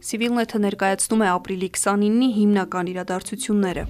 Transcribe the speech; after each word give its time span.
Civilnet-ը 0.00 0.58
ներկայացնում 0.64 1.22
է 1.26 1.26
ապրիլի 1.28 1.68
29-ի 1.76 2.28
հիմնական 2.38 2.86
իրադարձությունները։ 2.94 3.82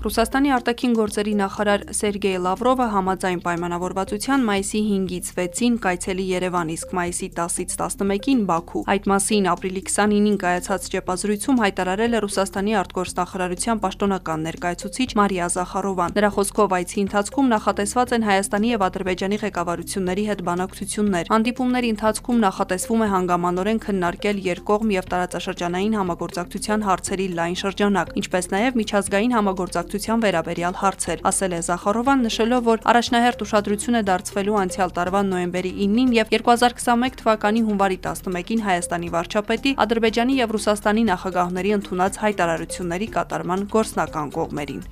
Ռուսաստանի 0.00 0.48
արտաքին 0.56 0.92
գործերի 0.96 1.32
նախարար 1.36 1.82
Սերգեյ 1.92 2.36
Լավրովը 2.40 2.84
համաձայն 2.92 3.40
պայմանավորվածության 3.44 4.44
մայիսի 4.48 4.80
5-ից 4.84 5.26
6-ին 5.36 5.74
կայցելի 5.84 6.24
Երևան, 6.30 6.70
իսկ 6.72 6.94
մայիսի 6.96 7.28
10-ից 7.36 7.74
11-ին 7.76 8.40
Բաքու։ 8.48 8.82
Այդ 8.94 9.08
մասին 9.12 9.48
ապրիլի 9.52 9.82
29-ին 9.90 10.38
կայացած 10.40 10.86
ճեպազրույցում 10.94 11.60
հայտարարել 11.60 12.16
է 12.16 12.22
Ռուսաստանի 12.24 12.76
արտգործնախարարության 12.80 13.82
պաշտոնական 13.84 14.48
ներկայացուցիչ 14.48 15.10
Մարիա 15.20 15.50
Զախարովան։ 15.60 16.16
Նրա 16.16 16.32
խոսքով 16.40 16.74
այցի 16.80 16.98
ընթացքում 17.04 17.52
նախատեսված 17.60 18.16
են 18.16 18.26
Հայաստանի 18.30 18.72
եւ 18.72 18.86
Ադրբեջանի 18.88 19.40
ղեկավարությունների 19.44 20.24
հետ 20.30 20.42
բանակցություններ։ 20.48 21.30
Հանդիպումների 21.36 21.92
ընթացքում 22.00 22.40
նախատեսվում 22.48 23.04
է 23.04 23.10
հանգամանորեն 23.20 23.84
քննարկել 23.84 24.42
երկկողմ 24.48 24.96
եւ 24.96 25.12
տարածաշրջանային 25.12 26.00
համագործակցության 26.00 26.88
հարցերի 26.88 27.26
լայն 27.36 27.56
շրջանակ, 27.60 28.16
ինչպես 28.20 28.52
նաեւ 28.54 28.80
միջազգային 28.80 29.36
համագործակցության 29.40 29.89
աջակցության 29.90 30.20
վերաբերյալ 30.22 30.74
հարցեր, 30.78 31.22
ասել 31.26 31.54
է 31.56 31.58
Զախարովան, 31.66 32.20
նշելով, 32.26 32.62
որ 32.62 32.82
առաջնահերթ 32.90 33.42
ուշադրություն 33.42 33.98
է 33.98 34.02
դարձվելու 34.06 34.58
անցյալ 34.60 34.94
տարվա 34.94 35.22
նոյեմբերի 35.30 35.72
9-ին 35.80 36.12
եւ 36.14 36.30
2021 36.30 37.18
թվականի 37.18 37.64
հունվարի 37.66 37.98
11-ին 38.06 38.64
Հայաստանի 38.70 39.12
վարչապետի, 39.18 39.74
Ադրբեջանի 39.82 40.38
եւ 40.38 40.54
Ռուսաստանի 40.54 41.04
նախագահների 41.10 41.76
ընդունած 41.80 42.22
հայտարարությունների 42.22 43.10
կատարման 43.18 43.66
գործնական 43.74 44.34
կողմերին։ 44.38 44.82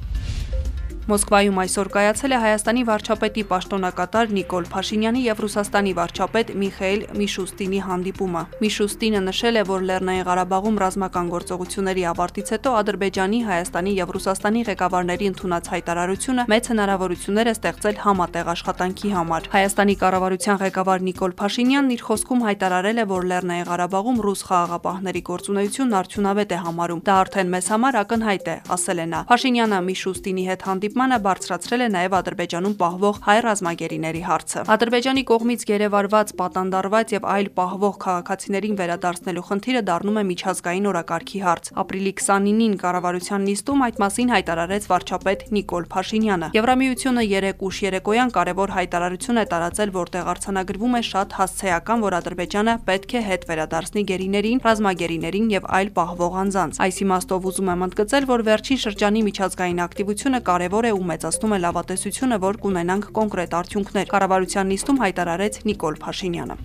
Մոսկվայում 1.08 1.58
այսօր 1.62 1.88
կայացել 1.88 2.32
է 2.36 2.38
Հայաստանի 2.42 2.82
վարչապետի 2.84 3.42
պաշտոնակատար 3.48 4.32
Նիկոլ 4.36 4.66
Փաշինյանի 4.68 5.20
եւ 5.24 5.38
Ռուսաստանի 5.40 5.92
վարչապետ 5.96 6.50
Միխայել 6.60 7.04
Միշուստինի 7.16 7.78
հանդիպումը։ 7.86 8.42
Միշուստինը 8.60 9.22
նշել 9.24 9.56
է, 9.56 9.62
որ 9.70 9.86
Լեռնային 9.88 10.26
Ղարաբաղում 10.28 10.76
ռազմական 10.84 11.30
գործողությունների 11.32 12.04
ավարտից 12.12 12.52
հետո 12.52 12.74
Ադրբեջանի, 12.80 13.40
Հայաստանի 13.48 13.94
եւ 13.96 14.12
Ռուսաստանի 14.18 14.60
ղեկավարների 14.68 15.30
ընդունած 15.32 15.70
հայտարարությունը 15.72 16.46
մեծ 16.52 16.68
հնարավորություններ 16.68 17.48
է 17.48 17.56
ստեղծել 17.56 17.96
համատեղ 18.04 18.52
աշխատանքի 18.52 19.08
համար։ 19.16 19.48
Հայաստանի 19.56 19.96
կառավարության 20.04 20.60
ղեկավար 20.68 21.02
Նիկոլ 21.08 21.32
Փաշինյանն 21.40 21.96
իր 21.96 22.04
խոսքում 22.04 22.44
հայտարարել 22.52 23.00
է, 23.00 23.08
որ 23.16 23.28
Լեռնային 23.32 23.68
Ղարաբաղում 23.72 24.20
ռուս 24.28 24.44
խաղաղապահների 24.52 25.22
գործունեությունն 25.32 25.98
արդյունավետ 26.04 26.52
է 26.52 26.60
համարում։ 26.68 27.02
Դա 27.08 27.18
արդեն 27.24 27.52
մեզ 27.56 27.72
համար 27.72 28.00
ակնհայտ 28.04 28.48
է, 28.48 28.56
ասել 28.76 28.98
է 28.98 29.06
նա։ 29.08 29.20
Փաշինյանը 29.32 29.78
Միշուստինի 29.88 30.44
հետ 30.48 30.68
հանդիպ 30.68 30.97
հանդիպմանը 30.98 31.18
բարձրացրել 31.22 31.82
է 31.84 31.86
նաև 31.94 32.14
Ադրբեջանում 32.18 32.72
պահվող 32.78 33.18
հայ 33.22 33.34
ռազմագերիների 33.46 34.22
հարցը։ 34.28 34.62
Ադրբեջանի 34.74 35.22
կողմից 35.30 35.60
գերեվարված, 35.68 36.32
պատանդարված 36.40 37.12
եւ 37.14 37.28
այլ 37.34 37.48
պահվող 37.58 37.94
քաղաքացիներին 38.02 38.78
վերադարձնելու 38.78 39.44
խնդիրը 39.48 39.82
դառնում 39.88 40.18
է 40.18 40.24
միջազգային 40.28 40.88
օրակարգի 40.90 41.40
հարց։ 41.46 41.70
Ապրիլի 41.78 42.12
29-ին 42.18 42.74
կառավարության 42.82 43.46
նիստում 43.46 43.84
այդ 43.86 44.00
մասին 44.02 44.32
հայտարարեց 44.34 44.88
վարչապետ 44.90 45.40
Նիկոլ 45.54 45.84
Փաշինյանը։ 45.94 46.50
Եվրամիությունը 46.58 47.22
երեք 47.28 47.62
ուշ 47.68 47.76
երեկոյան 47.86 48.34
կարևոր 48.34 48.74
հայտարարություն 48.78 49.38
է 49.38 49.46
տարածել, 49.54 49.94
որտեղ 49.98 50.32
արձանագրվում 50.34 50.98
է 50.98 51.02
շատ 51.08 51.38
հասցեական, 51.38 51.98
որ 52.08 52.18
Ադրբեջանը 52.18 52.74
պետք 52.88 53.10
է 53.14 53.22
հետ 53.28 53.42
վերադարձնի 53.48 54.02
գերիներին, 54.08 54.62
ռազմագերիներին 54.66 55.46
եւ 55.54 55.70
այլ 55.78 55.88
պահվող 55.98 56.38
անձանց։ 56.42 56.82
Այս 56.88 56.96
իմաստով 57.06 57.48
ուզում 57.48 57.68
եմ 57.68 57.84
ընդգծել, 57.88 58.24
որ 58.28 58.40
վերջին 58.48 58.82
շրջանի 58.88 59.20
միջազգային 59.28 59.82
ակտիվությունը 59.88 60.40
կարևոր 60.48 60.77
է 60.86 60.92
ու 60.94 61.04
մեծացնում 61.10 61.54
է 61.56 61.58
լավատեսությունը, 61.64 62.38
որ 62.46 62.58
կունենանք 62.62 63.10
կոնկրետ 63.18 63.58
արդյունքներ, 63.58 64.10
կառավարության 64.14 64.72
նիստում 64.76 65.00
հայտարարեց 65.02 65.62
Նիկոլ 65.66 66.02
Փաշինյանը։ 66.06 66.58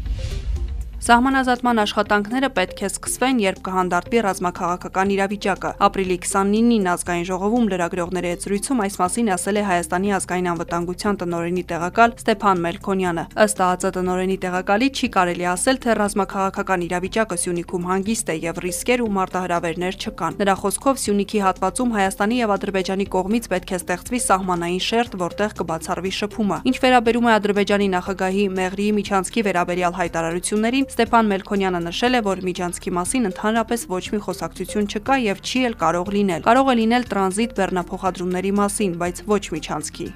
Սահմանազատման 1.03 1.81
աշխատանքները 1.81 2.49
պետք 2.55 2.81
է 2.85 2.87
սկսվեն, 2.87 3.39
երբ 3.43 3.57
կհանդարտվի 3.65 4.19
ռազմաքաղաքական 4.23 5.09
իրավիճակը։ 5.11 5.71
Ապրիլի 5.83 6.15
29-ին 6.23 6.85
ազգային 6.93 7.25
ժողովում 7.27 7.65
լրագրողների 7.73 8.29
հետ 8.31 8.45
զրույցում 8.45 8.83
այս 8.85 8.95
մասին 9.01 9.31
ասել 9.35 9.59
է 9.59 9.63
Հայաստանի 9.67 10.13
ազգային 10.15 10.47
անվտանգության 10.53 11.19
տնօրենի 11.23 11.63
տեղակալ 11.73 12.15
Ստեփան 12.23 12.63
Մելքոնյանը։ 12.63 13.25
Ըստ 13.43 13.59
ԱԱԾ 13.67 13.91
տնօրենի 13.99 14.37
տեղակալի 14.47 14.87
չի 14.93 15.07
կարելի 15.11 15.45
ասել, 15.51 15.77
թե 15.83 15.97
ռազմաքաղաքական 15.99 16.87
իրավիճակը 16.87 17.37
Սյունիքում 17.43 17.87
հանգիստ 17.91 18.31
է 18.31 18.35
եւ 18.47 18.63
ռիսկեր 18.63 19.03
ու 19.03 19.11
մարտահրավերներ 19.19 19.99
չկան։ 20.07 20.39
Նրա 20.39 20.55
խոսքով 20.63 21.03
Սյունիքի 21.03 21.43
հատվածում 21.43 21.93
Հայաստանի 21.99 22.39
եւ 22.39 22.55
Ադրբեջանի 22.55 23.07
կողմից 23.11 23.51
պետք 23.51 23.75
է 23.75 23.77
ստեղծվի 23.83 24.19
սահմանային 24.23 24.83
շերտ, 24.87 25.19
որտեղ 25.19 25.57
կբացառվի 25.59 26.13
շփումը։ 26.23 26.57
Ինչ 26.63 26.77
վերաբերում 26.83 27.27
է 27.27 27.33
Ադրբեջանի 27.33 27.87
նախագահի 27.97 28.45
Մեղրիի 28.53 28.91
Միչանցկի 29.03 29.43
վերաբերյալ 29.49 29.97
հայտարարություններին, 29.99 30.87
Ստեփան 30.93 31.29
Մելքոնյանը 31.31 31.79
նշել 31.87 32.17
է, 32.17 32.19
որ 32.27 32.41
Միջանցքի 32.45 32.91
մասին 32.93 33.23
ընդհանրապես 33.31 33.85
ոչ 33.93 34.01
մի 34.13 34.19
խոսակցություն 34.27 34.89
չկա 34.93 35.17
եւ 35.23 35.41
չի 35.41 35.63
էլ 35.71 35.77
կարող 35.81 36.13
լինել։ 36.19 36.45
Կարող 36.45 36.69
է 36.69 36.77
լինել 36.83 37.09
տրանզիտ 37.15 37.57
բեռնափոխադրումների 37.57 38.55
մասին, 38.61 38.97
բայց 39.01 39.25
ոչ 39.33 39.43
Միջանցքի։ 39.57 40.07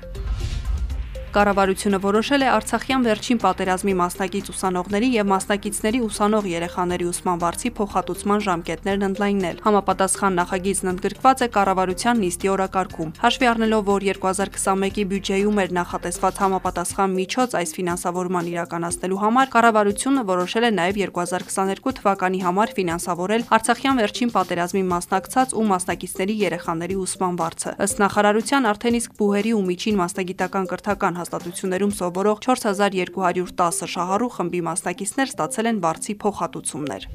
Կառավարությունը 1.38 1.98
որոշել 2.02 2.42
է 2.42 2.48
Արցախյան 2.50 3.04
վերջին 3.06 3.40
պատերազմի 3.44 3.94
մասնակից 4.00 4.48
ուսանողների 4.50 5.10
եւ 5.14 5.28
մասնակիցների 5.30 6.00
ուսանող 6.08 6.46
երեխաների 6.50 7.06
ուսման 7.12 7.42
վարձի 7.44 7.70
փոխհատուցման 7.78 8.42
ժամկետներն 8.48 9.06
ընդլայնել։ 9.08 9.60
Համապատասխան 9.68 10.38
նախագիծն 10.42 10.90
ընդգրկված 10.92 11.44
է 11.46 11.48
կառավարության 11.58 12.18
նիստի 12.26 12.50
օրակարգում։ 12.58 13.12
Հաշվի 13.22 13.50
առնելով, 13.54 13.84
որ 13.86 14.06
2021-ի 14.08 15.06
բյուջեում 15.14 15.62
էր 15.62 15.76
նախատեսված 15.78 16.42
համապատասխան 16.42 17.14
միջոց 17.22 17.56
այս 17.62 17.70
ֆինանսավորման 17.78 18.50
իրականացնելու 18.58 19.22
համար, 19.22 19.48
կառավարությունը 19.54 20.26
որոշել 20.34 20.66
է 20.66 20.72
նաեւ 20.74 21.00
2022 21.06 21.96
թվականի 22.02 22.42
համար 22.48 22.76
ֆինանսավորել 22.82 23.48
Արցախյան 23.58 24.02
վերջին 24.02 24.34
պատերազմի 24.34 24.84
մասնակցած 24.98 25.54
ու 25.54 25.68
մասնակիցների 25.78 26.36
երեխաների 26.48 26.98
ուսման 27.06 27.38
վարձը։ 27.38 27.78
Ըստ 27.86 28.04
նախարարության 28.08 28.70
արդեն 28.74 28.98
իսկ 28.98 29.18
բուհերի 29.22 29.52
ու 29.58 29.64
միջին 29.68 30.02
մասնագիտական 30.02 30.70
կրթական 30.72 31.18
հաստատություններում 31.28 31.92
սովորող 31.98 32.40
4210 32.46 33.92
շահառու 33.94 34.32
խմբի 34.38 34.62
մասնակիցներ 34.72 35.32
ստացել 35.34 35.72
են 35.74 35.82
վարձի 35.84 36.14
փոխհատուցումներ։ 36.24 37.08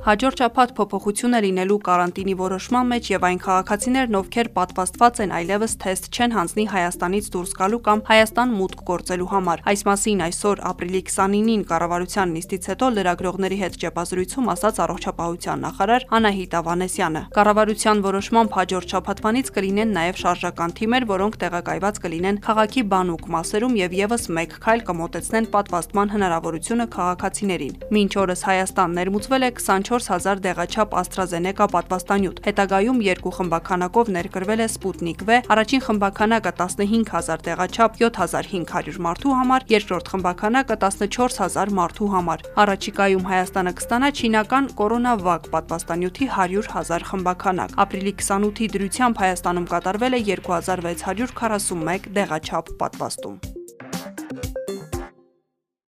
Հաջորդ 0.00 0.40
շաբաթ 0.40 0.70
փոփոխություն 0.78 1.36
է 1.36 1.40
լինելու 1.44 1.74
կարանտինի 1.84 2.34
որոշման 2.40 2.86
մեջ 2.88 3.08
եւ 3.10 3.24
այն 3.28 3.40
քաղաքացիներն, 3.44 4.14
ովքեր 4.16 4.48
պատվաստված 4.56 5.18
են 5.24 5.34
այլևս 5.36 5.74
թեստ 5.82 6.06
չեն 6.16 6.32
հանձնի 6.36 6.64
Հայաստանից 6.72 7.26
դուրս 7.34 7.52
գալու 7.58 7.80
կամ 7.84 8.00
Հայաստան 8.08 8.54
մուտք 8.60 8.80
գործելու 8.90 9.28
համար։ 9.32 9.62
Այս 9.68 9.82
մասին 9.90 10.22
այսօր 10.24 10.62
ապրիլի 10.70 11.02
29-ին 11.10 11.64
կառավարության 11.68 12.32
նիստից 12.32 12.68
հետո 12.70 12.88
լրագրողների 12.96 13.58
հետ 13.60 13.76
ճեպազրույցում 13.84 14.48
ասաց 14.56 14.80
առողջապահության 14.88 15.62
նախարար 15.68 16.08
Անահիտ 16.16 16.56
Ավանեսյանը։ 16.60 17.22
Կառավարության 17.36 18.02
որոշմամբ 18.08 18.56
հաջորդ 18.56 18.96
շաբաթվանից 18.96 19.52
կլինեն 19.60 19.94
նաեւ 20.00 20.20
շարժական 20.24 20.74
թիմեր, 20.80 21.08
որոնք 21.12 21.38
տեղակայված 21.44 22.00
կլինեն 22.00 22.40
քաղաքի 22.48 22.82
բանուկ 22.88 23.28
մասերում 23.36 23.78
եւ 23.84 23.96
եւս 24.00 24.24
մեկ 24.40 24.58
քայլ 24.64 24.84
կմոտեցնեն 24.88 25.50
պատվաստման 25.60 26.12
հնարավորությունը 26.16 26.86
քաղաքացիներին։ 26.96 27.78
Մինչ 28.00 28.12
օրս 28.24 28.44
Հայաստան 28.48 28.96
ներմուծվել 29.00 29.44
է 29.44 29.50
24 29.60 29.89
14000 29.90 30.40
դեղաչափ 30.44 30.94
AstraZeneca 31.00 31.66
պատվաստանյութ։ 31.74 32.40
Հետագայում 32.46 33.00
երկու 33.06 33.32
խմբականակով 33.36 34.10
ներկրվել 34.16 34.62
է 34.62 34.68
Sputnik 34.70 35.24
V, 35.26 35.38
առաջին 35.50 35.82
խմբականակը 35.86 36.52
15000 36.60 37.44
դեղաչափ 37.48 37.98
7500 38.02 39.02
մարդու 39.06 39.36
համար, 39.40 39.66
երկրորդ 39.74 40.10
խմբականակը 40.14 40.78
14000 40.86 41.74
մարդու 41.80 42.10
համար։ 42.14 42.44
Առաջիկայում 42.64 43.28
Հայաստանը 43.34 43.74
կստանա 43.80 44.10
չինական 44.14 44.72
Coronavac 44.78 45.48
պատվաստանյութի 45.54 46.30
100000 46.38 47.08
խմբականակ։ 47.10 47.78
Ապրիլի 47.86 48.14
28-ի 48.22 48.70
դրությամբ 48.76 49.24
Հայաստանում 49.24 49.70
կատարվել 49.74 50.20
է 50.20 50.22
2641 50.30 52.12
դեղաչափ 52.20 52.76
պատվաստում։ 52.84 53.59